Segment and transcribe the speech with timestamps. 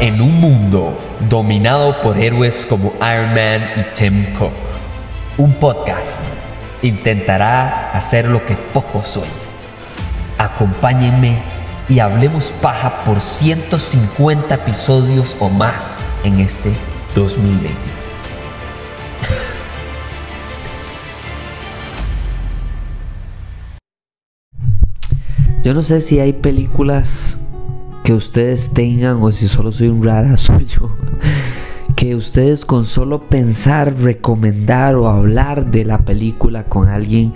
[0.00, 0.98] En un mundo
[1.30, 4.52] dominado por héroes como Iron Man y Tim Cook,
[5.38, 6.24] un podcast
[6.82, 9.30] intentará hacer lo que pocos sueñan.
[10.36, 11.38] Acompáñenme
[11.88, 16.72] y hablemos paja por 150 episodios o más en este
[17.14, 17.94] 2023.
[25.62, 27.43] Yo no sé si hay películas
[28.04, 30.90] que ustedes tengan o si solo soy un rara soy yo.
[31.96, 37.32] Que ustedes con solo pensar, recomendar o hablar de la película con alguien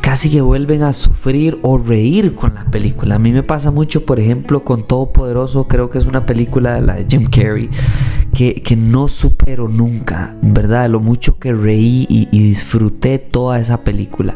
[0.00, 3.16] casi que vuelven a sufrir o reír con la película.
[3.16, 6.82] A mí me pasa mucho, por ejemplo, con Todopoderoso, creo que es una película de
[6.82, 7.70] la de Jim Carrey,
[8.32, 10.88] que, que no supero nunca, ¿verdad?
[10.88, 14.34] Lo mucho que reí y, disfruté toda esa película.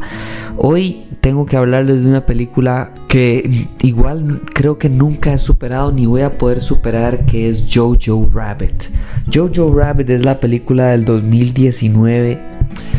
[0.58, 6.06] Hoy tengo que hablarles de una película que igual creo que nunca he superado ni
[6.06, 8.84] voy a poder superar, que es Jojo Rabbit.
[9.32, 12.38] Jojo Rabbit es la película del 2019,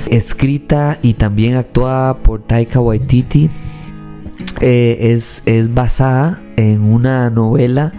[0.10, 3.50] escrita y también actuada por Taika Waititi.
[4.60, 7.94] Eh, es, es basada en una novela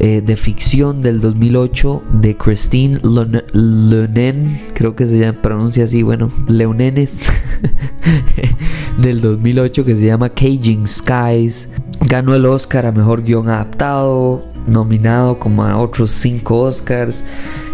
[0.00, 3.00] eh, de ficción del 2008 de Christine
[3.52, 7.32] Leonen, creo que se llama, pronuncia así, bueno, Leonenes,
[9.02, 11.74] del 2008 que se llama Caging Skies.
[12.06, 17.24] Ganó el Oscar a Mejor Guión Adaptado, nominado como a otros 5 Oscars.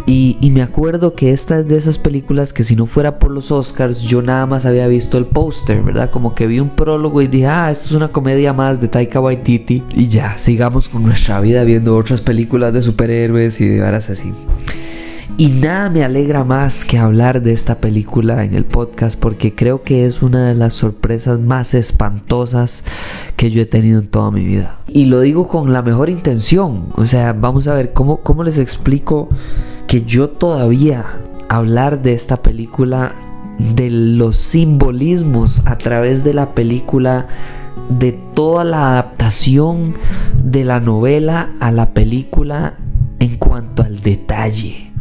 [0.06, 3.30] Y, y, me acuerdo que esta es de esas películas que si no fuera por
[3.30, 6.10] los Oscars yo nada más había visto el póster, ¿verdad?
[6.10, 9.20] Como que vi un prólogo y dije, ah, esto es una comedia más de Taika
[9.20, 9.82] Waititi.
[9.94, 14.32] Y ya, sigamos con nuestra vida viendo otras películas de superhéroes y de varas así.
[15.36, 19.82] Y nada me alegra más que hablar de esta película en el podcast porque creo
[19.82, 22.84] que es una de las sorpresas más espantosas
[23.36, 24.78] que yo he tenido en toda mi vida.
[24.86, 26.86] Y lo digo con la mejor intención.
[26.94, 29.28] O sea, vamos a ver cómo, cómo les explico
[29.88, 31.04] que yo todavía
[31.48, 33.16] hablar de esta película,
[33.58, 37.26] de los simbolismos a través de la película,
[37.88, 39.94] de toda la adaptación
[40.44, 42.76] de la novela a la película
[43.18, 44.93] en cuanto al detalle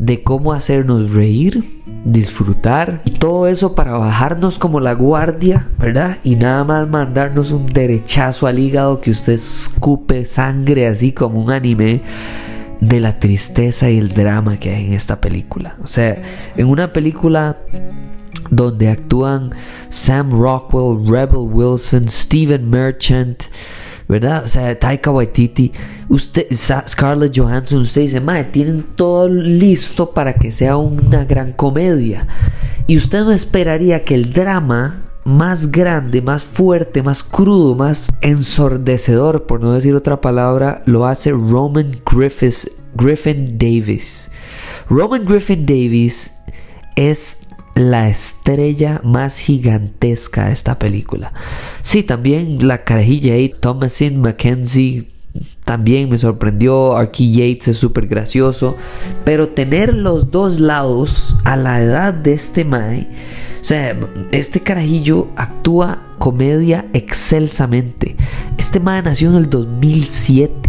[0.00, 6.16] de cómo hacernos reír, disfrutar y todo eso para bajarnos como la guardia, ¿verdad?
[6.24, 11.50] Y nada más mandarnos un derechazo al hígado que usted escupe sangre así como un
[11.50, 12.00] anime
[12.80, 15.76] de la tristeza y el drama que hay en esta película.
[15.84, 16.22] O sea,
[16.56, 17.58] en una película
[18.50, 19.50] donde actúan
[19.90, 23.42] Sam Rockwell, Rebel Wilson, Steven Merchant,
[24.10, 24.42] ¿verdad?
[24.44, 25.72] O sea, Taika Waititi,
[26.08, 32.26] usted, Scarlett Johansson, usted dice, madre, tienen todo listo para que sea una gran comedia.
[32.88, 39.46] Y usted no esperaría que el drama más grande, más fuerte, más crudo, más ensordecedor,
[39.46, 44.32] por no decir otra palabra, lo hace Roman Griffiths, Griffin Davis.
[44.88, 46.34] Roman Griffin Davis
[46.96, 51.32] es la estrella más gigantesca de esta película.
[51.82, 55.08] Sí, también la carajilla ahí, Thomasin McKenzie,
[55.64, 56.96] también me sorprendió.
[56.96, 58.76] Arky Yates es súper gracioso.
[59.24, 63.08] Pero tener los dos lados a la edad de este Mae.
[63.60, 63.96] O sea,
[64.32, 68.16] este carajillo actúa comedia excelsamente.
[68.58, 70.59] Este Mae nació en el 2007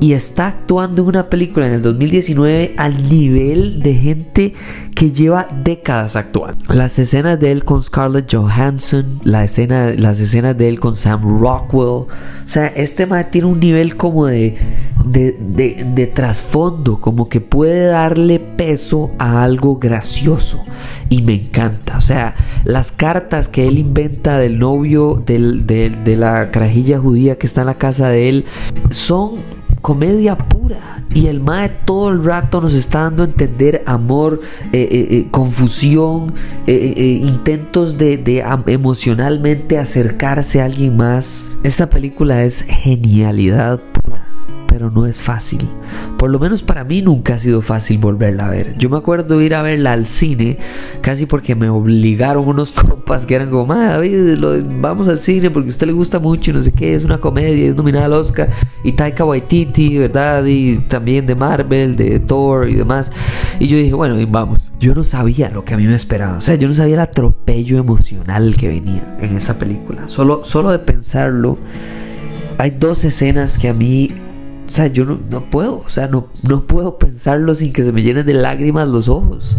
[0.00, 4.54] y está actuando en una película en el 2019 al nivel de gente
[4.94, 6.72] que lleva décadas actuando.
[6.72, 11.40] Las escenas de él con Scarlett Johansson, la escena, las escenas de él con Sam
[11.40, 12.08] Rockwell, o
[12.46, 14.56] sea, este man tiene un nivel como de,
[15.04, 20.64] de, de, trasfondo, como que puede darle peso a algo gracioso
[21.10, 21.98] y me encanta.
[21.98, 22.34] O sea,
[22.64, 27.66] las cartas que él inventa del novio del, de la carajilla judía que está en
[27.66, 28.44] la casa de él
[28.90, 31.04] son comedia pura.
[31.12, 34.40] Y el Mae todo el rato nos está dando a entender amor,
[34.72, 36.34] eh, eh, eh, confusión,
[36.66, 41.52] intentos de, de emocionalmente acercarse a alguien más.
[41.64, 43.80] Esta película es genialidad
[44.70, 45.68] pero no es fácil.
[46.16, 48.76] Por lo menos para mí nunca ha sido fácil volverla a ver.
[48.78, 50.58] Yo me acuerdo ir a verla al cine
[51.00, 54.38] casi porque me obligaron unos compas que eran como, David,
[54.80, 57.18] vamos al cine porque a usted le gusta mucho y no sé qué, es una
[57.18, 58.48] comedia, es nominada al Oscar.
[58.84, 60.44] Y Taika Waititi, ¿verdad?
[60.46, 63.10] Y también de Marvel, de Thor y demás.
[63.58, 64.70] Y yo dije, bueno, vamos.
[64.78, 66.38] Yo no sabía lo que a mí me esperaba.
[66.38, 70.06] O sea, yo no sabía el atropello emocional que venía en esa película.
[70.06, 71.58] Solo, solo de pensarlo,
[72.56, 74.10] hay dos escenas que a mí
[74.70, 78.02] o sea, yo no, puedo, o sea, no, no puedo pensarlo sin que se me
[78.02, 79.56] llenen de lágrimas los ojos.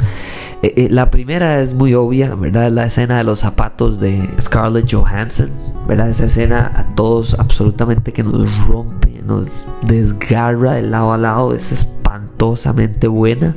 [0.64, 2.72] Eh, eh, la primera es muy obvia, ¿verdad?
[2.72, 5.50] La escena de los zapatos de Scarlett Johansson,
[5.86, 6.10] ¿verdad?
[6.10, 11.74] Esa escena a todos absolutamente que nos rompe nos desgarra de lado a lado, es
[11.74, 13.54] espantosamente buena,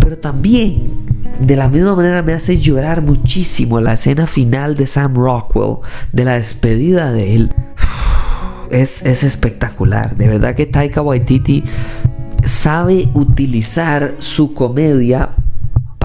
[0.00, 1.08] pero también
[1.38, 5.78] de la misma manera me hace llorar muchísimo la escena final de Sam Rockwell,
[6.12, 7.54] de la despedida de él.
[8.70, 11.64] Es, es espectacular, de verdad que Taika Waititi
[12.44, 15.30] sabe utilizar su comedia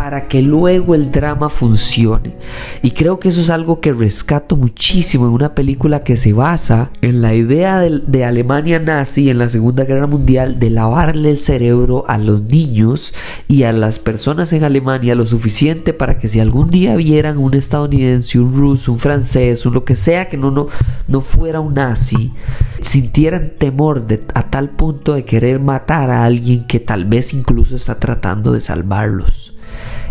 [0.05, 2.35] para que luego el drama funcione.
[2.83, 6.91] Y creo que eso es algo que rescato muchísimo en una película que se basa
[7.01, 12.05] en la idea de, Alemania nazi en la Segunda Guerra Mundial de lavarle el cerebro
[12.07, 13.15] a los niños
[13.47, 17.55] y a las personas en Alemania lo suficiente para que si algún día vieran un
[17.55, 20.67] estadounidense, un ruso, un francés, un lo que sea que no, no,
[21.07, 22.31] no fuera un nazi,
[22.79, 27.75] sintieran temor de, a tal punto de querer matar a alguien que tal vez incluso
[27.75, 29.54] está tratando de salvarlos.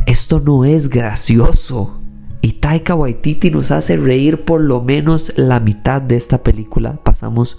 [0.06, 2.00] Esto no es gracioso.
[2.42, 6.98] Y Taika Waititi nos hace reír por lo menos la mitad de esta película.
[7.02, 7.56] Pasamos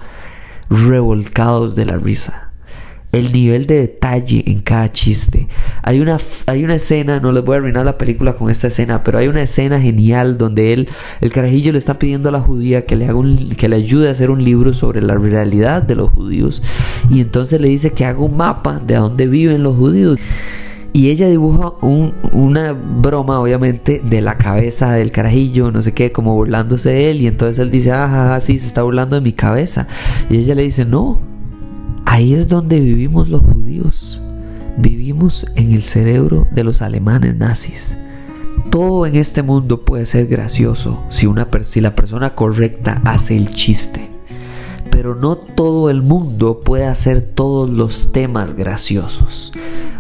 [0.70, 2.52] revolcados de la risa.
[3.12, 5.48] El nivel de detalle en cada chiste.
[5.82, 9.04] Hay una, hay una escena, no les voy a arruinar la película con esta escena,
[9.04, 10.90] pero hay una escena genial donde él,
[11.22, 13.20] el carajillo le está pidiendo a la judía que le, haga
[13.58, 16.62] que le ayude a hacer un libro sobre la realidad de los judíos.
[17.10, 20.20] Y entonces le dice que haga un mapa de dónde viven los judíos.
[20.96, 26.36] Y ella dibuja una broma, obviamente, de la cabeza del carajillo, no sé qué, como
[26.36, 27.22] burlándose de él.
[27.22, 29.90] Y entonces él dice, ah, sí, se está burlando de mi cabeza.
[30.30, 31.20] Y ella le dice, no,
[32.06, 34.22] ahí es donde vivimos los judíos.
[34.78, 37.98] Vivimos en el cerebro de los alemanes nazis.
[38.72, 43.54] Todo en este mundo puede ser gracioso si, una, si la persona correcta hace el
[43.54, 44.12] chiste.
[44.92, 49.52] Pero no todo el mundo puede hacer todos los temas graciosos.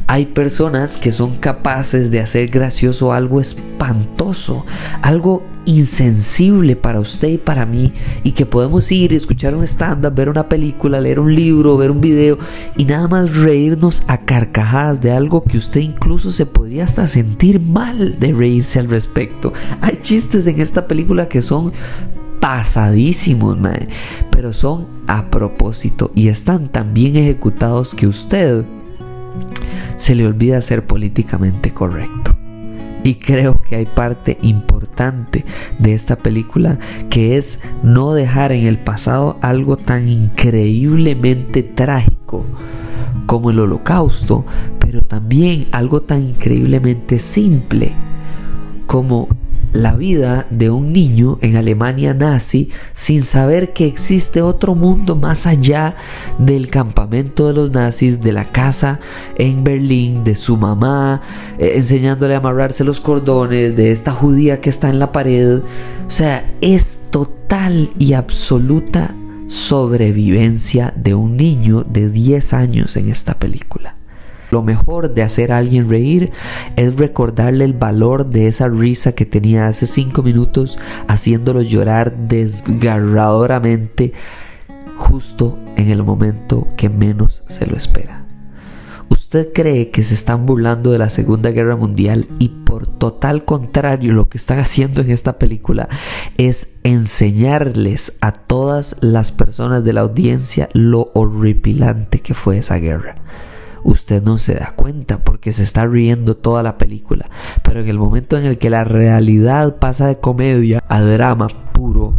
[0.07, 4.65] Hay personas que son capaces de hacer gracioso algo espantoso,
[5.01, 7.91] algo insensible para usted y para mí,
[8.23, 11.89] y que podemos ir y escuchar un stand-up, ver una película, leer un libro, ver
[11.89, 12.37] un video
[12.77, 17.59] y nada más reírnos a carcajadas de algo que usted incluso se podría hasta sentir
[17.59, 19.53] mal de reírse al respecto.
[19.81, 21.73] Hay chistes en esta película que son
[22.39, 23.57] pasadísimos,
[24.29, 28.65] pero son a propósito y están tan bien ejecutados que usted
[29.95, 32.35] se le olvida ser políticamente correcto.
[33.03, 35.45] Y creo que hay parte importante
[35.77, 36.79] de esta película
[37.11, 42.43] que es no dejar en el pasado algo tan increíblemente trágico
[43.27, 44.43] como el holocausto,
[44.79, 47.93] pero también algo tan increíblemente simple
[48.87, 49.27] como
[49.75, 55.45] la vida de un niño en Alemania nazi sin saber que existe otro mundo más
[55.45, 55.95] allá
[56.39, 58.99] del campamento de los nazis, de la casa
[59.37, 61.21] en Berlín, de su mamá,
[61.59, 65.59] eh, enseñándole a amarrarse los cordones, de esta judía que está en la pared.
[66.07, 69.13] O sea, es total y absoluta
[69.47, 73.95] sobrevivencia de un niño de 10 años en esta película.
[74.55, 76.31] Lo mejor de hacer a alguien reír
[76.77, 80.79] es recordarle el valor de esa risa que tenía hace cinco minutos
[81.09, 84.13] haciéndolo llorar desgarradoramente
[84.95, 88.23] justo en el momento que menos se lo espera.
[89.09, 94.13] ¿Usted cree que se están burlando de la Segunda Guerra Mundial y por total contrario
[94.13, 95.89] lo que están haciendo en esta película
[96.37, 103.17] es enseñarles a todas las personas de la audiencia lo horripilante que fue esa guerra?
[103.85, 107.29] Usted no se da cuenta porque se está riendo toda la película.
[107.63, 112.15] Pero en el momento en el que la realidad pasa de comedia a drama puro,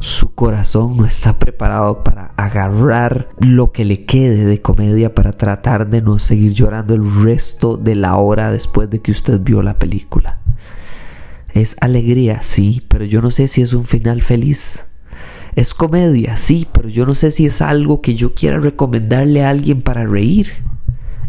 [0.00, 5.90] su corazón no está preparado para agarrar lo que le quede de comedia para tratar
[5.90, 9.78] de no seguir llorando el resto de la hora después de que usted vio la
[9.78, 10.38] película.
[11.52, 14.86] Es alegría, sí, pero yo no sé si es un final feliz.
[15.54, 19.50] Es comedia, sí, pero yo no sé si es algo que yo quiera recomendarle a
[19.50, 20.52] alguien para reír.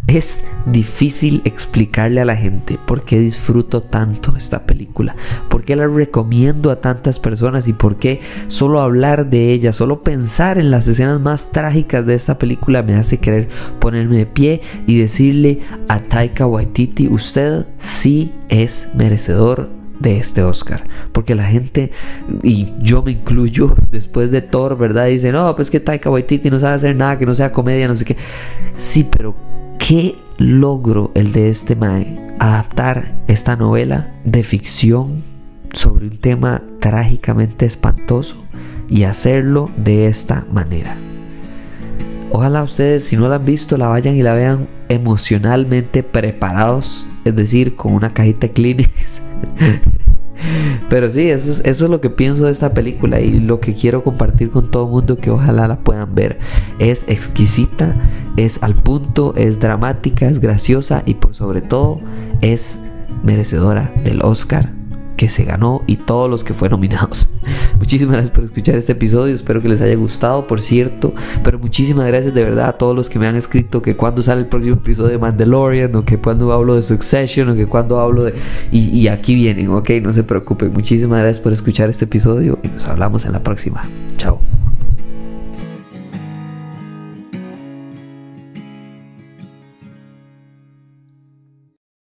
[0.08, 5.15] Es difícil explicarle a la gente por qué disfruto tanto esta película,
[5.48, 10.01] por qué la recomiendo a tantas personas y por qué solo hablar de ella, solo
[10.01, 13.48] pensar en las escenas más trágicas de esta película me hace querer
[13.79, 20.84] ponerme de pie y decirle a Taika Waititi, usted sí es merecedor de este Oscar.
[21.12, 21.91] Porque la gente,
[22.41, 25.05] y yo me incluyo, después de Thor, ¿verdad?
[25.05, 27.96] Dice, no, pues que Taika Waititi no sabe hacer nada que no sea comedia, no
[27.96, 28.17] sé qué.
[28.77, 29.50] Sí, pero
[29.91, 35.21] qué logro el de este Mae adaptar esta novela de ficción
[35.74, 38.38] sobre un tema trágicamente espantoso
[38.88, 40.95] y hacerlo de esta manera.
[42.31, 47.36] Ojalá ustedes, si no la han visto, la vayan y la vean emocionalmente preparados, es
[47.36, 49.21] decir, con una cajita Kleenex
[50.89, 53.74] Pero sí, eso es, eso es lo que pienso de esta película y lo que
[53.74, 56.39] quiero compartir con todo el mundo que ojalá la puedan ver.
[56.79, 57.95] Es exquisita,
[58.38, 62.00] es al punto, es dramática, es graciosa y por sobre todo
[62.41, 62.81] es
[63.24, 64.80] merecedora del Oscar
[65.18, 67.32] que se ganó y todos los que fueron nominados.
[67.80, 71.13] Muchísimas gracias por escuchar este episodio, espero que les haya gustado, por cierto,
[71.44, 74.41] pero muchísimas gracias de verdad a todos los que me han escrito que cuando sale
[74.41, 78.24] el próximo episodio de Mandalorian o que cuando hablo de Succession o que cuando hablo
[78.24, 78.34] de...
[78.72, 80.72] Y, y aquí vienen, ok, no se preocupen.
[80.74, 83.84] Muchísimas gracias por escuchar este episodio y nos hablamos en la próxima.
[84.18, 84.61] Chao.